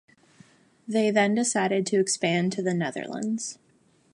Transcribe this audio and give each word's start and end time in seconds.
They 0.87 1.11
then 1.11 1.35
decided 1.35 1.85
to 1.85 1.99
expand 1.99 2.53
to 2.53 2.63
the 2.63 2.73
Netherlands. 2.73 3.59